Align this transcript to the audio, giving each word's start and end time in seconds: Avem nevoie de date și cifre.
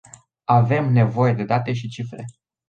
Avem 0.49 0.91
nevoie 0.93 1.33
de 1.33 1.43
date 1.43 1.73
și 1.73 1.87
cifre. 1.89 2.25